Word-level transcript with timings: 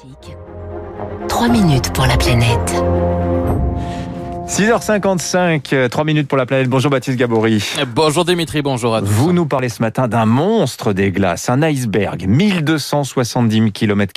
Classique. 0.00 0.36
3 1.28 1.48
minutes 1.48 1.92
pour 1.92 2.06
la 2.06 2.16
planète. 2.16 2.82
6h55, 4.46 5.88
3 5.88 6.04
minutes 6.04 6.28
pour 6.28 6.38
la 6.38 6.46
planète. 6.46 6.68
Bonjour 6.68 6.90
Baptiste 6.90 7.18
Gabory. 7.18 7.62
Bonjour 7.94 8.24
Dimitri, 8.24 8.62
bonjour 8.62 8.94
à 8.94 9.00
tous. 9.00 9.06
Vous 9.06 9.32
nous 9.32 9.46
parlez 9.46 9.68
ce 9.68 9.82
matin 9.82 10.08
d'un 10.08 10.26
monstre 10.26 10.92
des 10.92 11.12
glaces, 11.12 11.48
un 11.48 11.62
iceberg, 11.62 12.26
1270 12.26 13.72
km. 13.72 14.12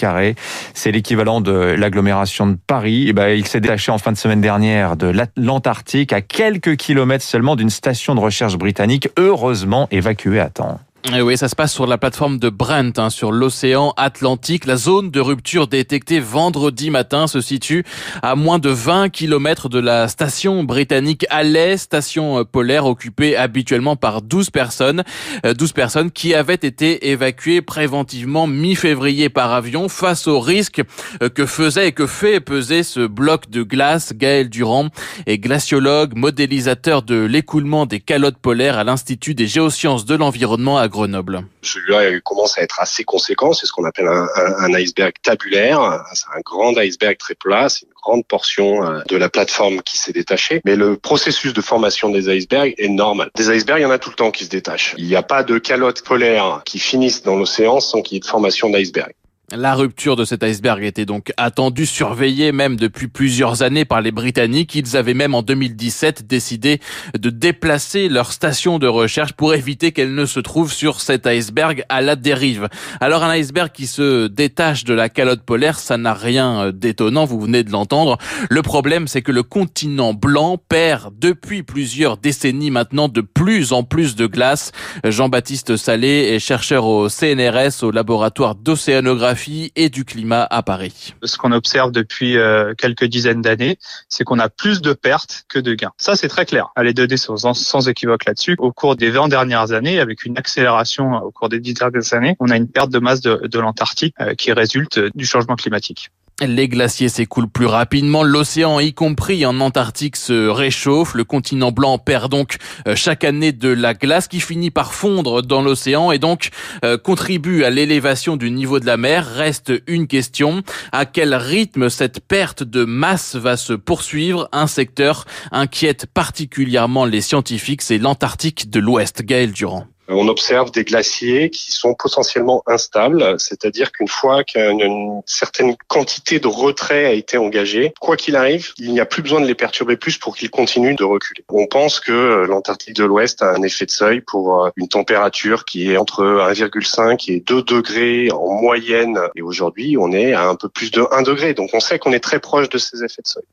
C'est 0.73 0.91
l'équivalent 0.91 1.41
de 1.41 1.51
l'agglomération 1.51 2.47
de 2.47 2.57
Paris. 2.65 3.09
Et 3.09 3.13
ben, 3.13 3.29
il 3.29 3.45
s'est 3.45 3.61
détaché 3.61 3.91
en 3.91 3.97
fin 3.97 4.11
de 4.11 4.17
semaine 4.17 4.41
dernière 4.41 4.95
de 4.95 5.13
l'Antarctique, 5.37 6.13
à 6.13 6.21
quelques 6.21 6.77
kilomètres 6.77 7.25
seulement 7.25 7.55
d'une 7.55 7.69
station 7.69 8.15
de 8.15 8.19
recherche 8.19 8.57
britannique, 8.57 9.09
heureusement 9.17 9.87
évacuée 9.91 10.39
à 10.39 10.49
temps. 10.49 10.79
Et 11.11 11.21
oui, 11.21 11.37
ça 11.37 11.49
se 11.49 11.55
passe 11.55 11.73
sur 11.73 11.85
la 11.85 11.97
plateforme 11.97 12.39
de 12.39 12.49
Brent, 12.49 12.97
hein, 12.97 13.09
sur 13.09 13.33
l'océan 13.33 13.93
Atlantique. 13.97 14.65
La 14.65 14.77
zone 14.77 15.11
de 15.11 15.19
rupture 15.19 15.67
détectée 15.67 16.21
vendredi 16.21 16.89
matin 16.89 17.27
se 17.27 17.41
situe 17.41 17.83
à 18.21 18.35
moins 18.35 18.57
de 18.57 18.69
20 18.69 19.09
km 19.09 19.67
de 19.67 19.79
la 19.79 20.07
station 20.07 20.63
britannique 20.63 21.25
Halley, 21.29 21.75
station 21.75 22.39
euh, 22.39 22.43
polaire 22.45 22.85
occupée 22.85 23.35
habituellement 23.35 23.97
par 23.97 24.21
12 24.21 24.49
personnes. 24.49 25.03
12 25.43 25.69
euh, 25.69 25.73
personnes 25.73 26.09
qui 26.09 26.33
avaient 26.33 26.53
été 26.53 27.09
évacuées 27.09 27.61
préventivement 27.61 28.47
mi-février 28.47 29.27
par 29.27 29.51
avion 29.51 29.89
face 29.89 30.25
au 30.25 30.39
risque 30.39 30.81
euh, 31.21 31.27
que 31.27 31.45
faisait 31.45 31.89
et 31.89 31.91
que 31.91 32.07
fait 32.07 32.39
peser 32.39 32.81
ce 32.81 33.05
bloc 33.05 33.49
de 33.49 33.61
glace. 33.61 34.13
Gaël 34.15 34.49
Durand 34.49 34.87
est 35.25 35.37
glaciologue, 35.37 36.15
modélisateur 36.15 37.03
de 37.03 37.15
l'écoulement 37.25 37.85
des 37.85 37.99
calottes 37.99 38.37
polaires 38.37 38.77
à 38.77 38.85
l'Institut 38.85 39.35
des 39.35 39.47
géosciences 39.47 40.05
de 40.05 40.15
l'environnement 40.15 40.77
à 40.77 40.87
Grenoble. 40.93 41.43
Celui-là 41.63 42.19
commence 42.19 42.59
à 42.59 42.61
être 42.61 42.79
assez 42.79 43.03
conséquent, 43.03 43.51
c'est 43.51 43.65
ce 43.65 43.71
qu'on 43.71 43.83
appelle 43.83 44.07
un, 44.07 44.73
iceberg 44.75 45.13
tabulaire. 45.23 46.03
C'est 46.13 46.27
un 46.37 46.41
grand 46.45 46.77
iceberg 46.77 47.17
très 47.17 47.33
plat, 47.33 47.67
c'est 47.67 47.85
une 47.85 47.93
grande 48.03 48.25
portion 48.27 48.85
euh, 48.85 49.01
de 49.07 49.17
la 49.17 49.27
plateforme 49.27 49.81
qui 49.81 49.97
s'est 49.97 50.13
détachée. 50.13 50.61
Mais 50.65 50.75
le 50.75 50.95
processus 50.95 51.51
de 51.53 51.61
formation 51.61 52.09
des 52.09 52.29
icebergs 52.29 52.75
est 52.77 52.89
normal. 52.89 53.31
Des 53.35 53.49
icebergs, 53.49 53.79
il 53.79 53.83
y 53.83 53.85
en 53.85 53.91
a 53.91 53.97
tout 53.97 54.11
le 54.11 54.15
temps 54.15 54.29
qui 54.29 54.45
se 54.45 54.49
détachent. 54.49 54.93
Il 54.99 55.07
n'y 55.07 55.15
a 55.15 55.23
pas 55.23 55.41
de 55.41 55.57
calottes 55.57 56.03
polaires 56.03 56.61
qui 56.63 56.77
finissent 56.77 57.23
dans 57.23 57.35
l'océan 57.37 57.79
sans 57.79 58.03
qu'il 58.03 58.15
y 58.15 58.17
ait 58.17 58.21
de 58.21 58.25
formation 58.25 58.69
d'iceberg. 58.69 59.13
La 59.51 59.75
rupture 59.75 60.15
de 60.15 60.23
cet 60.23 60.41
iceberg 60.41 60.85
était 60.85 61.05
donc 61.05 61.33
attendue, 61.35 61.85
surveillée 61.85 62.53
même 62.53 62.77
depuis 62.77 63.09
plusieurs 63.09 63.61
années 63.61 63.83
par 63.83 63.99
les 63.99 64.13
Britanniques. 64.13 64.73
Ils 64.73 64.95
avaient 64.95 65.13
même 65.13 65.35
en 65.35 65.41
2017 65.41 66.25
décidé 66.25 66.79
de 67.19 67.29
déplacer 67.29 68.07
leur 68.07 68.31
station 68.31 68.79
de 68.79 68.87
recherche 68.87 69.33
pour 69.33 69.53
éviter 69.53 69.91
qu'elle 69.91 70.15
ne 70.15 70.25
se 70.25 70.39
trouve 70.39 70.71
sur 70.71 71.01
cet 71.01 71.27
iceberg 71.27 71.83
à 71.89 72.01
la 72.01 72.15
dérive. 72.15 72.69
Alors 73.01 73.25
un 73.25 73.31
iceberg 73.31 73.69
qui 73.73 73.85
se 73.85 74.27
détache 74.27 74.85
de 74.85 74.93
la 74.93 75.09
calotte 75.09 75.43
polaire, 75.43 75.77
ça 75.77 75.97
n'a 75.97 76.13
rien 76.13 76.71
d'étonnant, 76.71 77.25
vous 77.25 77.41
venez 77.41 77.63
de 77.63 77.71
l'entendre. 77.71 78.17
Le 78.49 78.61
problème, 78.61 79.09
c'est 79.09 79.21
que 79.21 79.33
le 79.33 79.43
continent 79.43 80.13
blanc 80.13 80.57
perd 80.57 81.13
depuis 81.19 81.63
plusieurs 81.63 82.15
décennies 82.15 82.71
maintenant 82.71 83.09
de 83.09 83.19
plus 83.19 83.73
en 83.73 83.83
plus 83.83 84.15
de 84.15 84.25
glace. 84.25 84.71
Jean-Baptiste 85.03 85.75
Salé 85.75 86.29
est 86.31 86.39
chercheur 86.39 86.85
au 86.85 87.09
CNRS, 87.09 87.83
au 87.83 87.91
laboratoire 87.91 88.55
d'océanographie 88.55 89.33
et 89.75 89.89
du 89.89 90.05
climat 90.05 90.47
à 90.49 90.63
Paris. 90.63 91.15
Ce 91.23 91.37
qu'on 91.37 91.51
observe 91.51 91.91
depuis 91.91 92.37
euh, 92.37 92.73
quelques 92.77 93.05
dizaines 93.05 93.41
d'années, 93.41 93.77
c'est 94.09 94.23
qu'on 94.23 94.39
a 94.39 94.49
plus 94.49 94.81
de 94.81 94.93
pertes 94.93 95.43
que 95.49 95.59
de 95.59 95.73
gains. 95.73 95.91
Ça, 95.97 96.15
c'est 96.15 96.27
très 96.27 96.45
clair. 96.45 96.69
Les 96.81 96.93
données 96.93 97.17
sont 97.17 97.35
sans 97.53 97.89
équivoque 97.89 98.25
là-dessus. 98.25 98.55
Au 98.59 98.71
cours 98.71 98.95
des 98.95 99.09
20 99.09 99.27
dernières 99.27 99.71
années, 99.71 99.99
avec 99.99 100.25
une 100.25 100.37
accélération 100.37 101.15
au 101.15 101.31
cours 101.31 101.49
des 101.49 101.59
10 101.59 101.73
dernières 101.73 102.13
années, 102.13 102.35
on 102.39 102.49
a 102.49 102.57
une 102.57 102.67
perte 102.67 102.91
de 102.91 102.99
masse 102.99 103.21
de, 103.21 103.41
de 103.47 103.59
l'Antarctique 103.59 104.15
euh, 104.21 104.33
qui 104.35 104.51
résulte 104.51 104.99
du 105.15 105.25
changement 105.25 105.55
climatique. 105.55 106.09
Les 106.41 106.67
glaciers 106.67 107.09
s'écoulent 107.09 107.49
plus 107.49 107.67
rapidement, 107.67 108.23
l'océan, 108.23 108.79
y 108.79 108.91
compris 108.91 109.45
en 109.45 109.59
Antarctique, 109.59 110.15
se 110.15 110.47
réchauffe. 110.47 111.13
Le 111.13 111.23
continent 111.23 111.71
blanc 111.71 111.99
perd 111.99 112.31
donc 112.31 112.57
euh, 112.87 112.95
chaque 112.95 113.23
année 113.23 113.51
de 113.51 113.69
la 113.69 113.93
glace 113.93 114.27
qui 114.27 114.39
finit 114.39 114.71
par 114.71 114.93
fondre 114.93 115.43
dans 115.43 115.61
l'océan 115.61 116.11
et 116.11 116.17
donc 116.17 116.49
euh, 116.83 116.97
contribue 116.97 117.63
à 117.63 117.69
l'élévation 117.69 118.35
du 118.35 118.49
niveau 118.49 118.79
de 118.79 118.85
la 118.87 118.97
mer. 118.97 119.27
Reste 119.27 119.71
une 119.85 120.07
question, 120.07 120.63
à 120.91 121.05
quel 121.05 121.35
rythme 121.35 121.89
cette 121.89 122.19
perte 122.19 122.63
de 122.63 122.83
masse 122.83 123.35
va 123.35 123.55
se 123.55 123.73
poursuivre? 123.73 124.49
Un 124.51 124.67
secteur 124.67 125.25
inquiète 125.51 126.07
particulièrement 126.07 127.05
les 127.05 127.21
scientifiques, 127.21 127.83
c'est 127.83 127.99
l'Antarctique 127.99 128.71
de 128.71 128.79
l'Ouest. 128.79 129.21
Gaël 129.21 129.51
Durand. 129.51 129.85
On 130.09 130.27
observe 130.27 130.71
des 130.71 130.83
glaciers 130.83 131.49
qui 131.49 131.71
sont 131.71 131.93
potentiellement 131.93 132.61
instables, 132.67 133.39
c'est-à-dire 133.39 133.91
qu'une 133.91 134.07
fois 134.07 134.43
qu'une 134.43 135.21
certaine 135.25 135.75
quantité 135.87 136.39
de 136.39 136.47
retrait 136.47 137.05
a 137.05 137.11
été 137.11 137.37
engagée, 137.37 137.93
quoi 137.99 138.17
qu'il 138.17 138.35
arrive, 138.35 138.73
il 138.77 138.91
n'y 138.91 138.99
a 138.99 139.05
plus 139.05 139.21
besoin 139.21 139.39
de 139.39 139.47
les 139.47 139.55
perturber 139.55 139.95
plus 139.95 140.17
pour 140.17 140.35
qu'ils 140.35 140.49
continuent 140.49 140.95
de 140.95 141.03
reculer. 141.03 141.43
On 141.49 141.67
pense 141.67 141.99
que 141.99 142.45
l'Antarctique 142.47 142.95
de 142.95 143.05
l'Ouest 143.05 143.41
a 143.41 143.51
un 143.51 143.61
effet 143.61 143.85
de 143.85 143.91
seuil 143.91 144.21
pour 144.21 144.65
euh, 144.65 144.69
une 144.75 144.87
température 144.87 145.65
qui 145.65 145.91
est 145.91 145.97
entre 145.97 146.23
1,5 146.23 147.31
et 147.31 147.39
2 147.39 147.63
degrés 147.63 148.29
en 148.31 148.61
moyenne. 148.61 149.19
Et 149.35 149.41
aujourd'hui, 149.41 149.97
on 149.97 150.11
est 150.11 150.33
à 150.33 150.47
un 150.47 150.55
peu 150.55 150.69
plus 150.69 150.91
de 150.91 151.05
1 151.11 151.21
degré. 151.23 151.53
Donc 151.53 151.69
on 151.73 151.79
sait 151.79 151.99
qu'on 151.99 152.11
est 152.11 152.19
très 152.19 152.39
proche 152.39 152.69
de 152.69 152.77
ces 152.77 153.03
effets 153.03 153.21
de 153.21 153.27
seuil. 153.27 153.43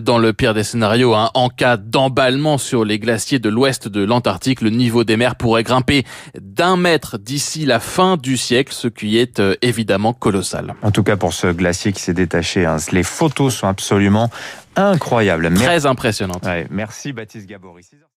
Dans 0.00 0.18
le 0.18 0.32
pire 0.32 0.54
des 0.54 0.62
scénarios, 0.62 1.14
hein, 1.14 1.30
en 1.34 1.48
cas 1.48 1.76
d'emballement 1.76 2.56
sur 2.56 2.84
les 2.84 3.00
glaciers 3.00 3.40
de 3.40 3.48
l'ouest 3.48 3.88
de 3.88 4.04
l'Antarctique, 4.04 4.60
le 4.60 4.70
niveau 4.70 5.02
des 5.02 5.16
mers 5.16 5.34
pourrait 5.34 5.64
grimper 5.64 6.04
d'un 6.40 6.76
mètre 6.76 7.18
d'ici 7.18 7.66
la 7.66 7.80
fin 7.80 8.16
du 8.16 8.36
siècle, 8.36 8.72
ce 8.72 8.86
qui 8.86 9.18
est 9.18 9.40
euh, 9.40 9.56
évidemment 9.60 10.12
colossal. 10.12 10.74
En 10.82 10.92
tout 10.92 11.02
cas 11.02 11.16
pour 11.16 11.32
ce 11.32 11.48
glacier 11.48 11.92
qui 11.92 12.00
s'est 12.00 12.14
détaché, 12.14 12.64
hein, 12.64 12.76
les 12.92 13.02
photos 13.02 13.56
sont 13.56 13.66
absolument 13.66 14.30
incroyables. 14.76 15.52
Très 15.54 15.84
impressionnantes. 15.84 16.46
merci 16.70 17.12
Baptiste 17.12 17.48
Gabory. 17.48 17.82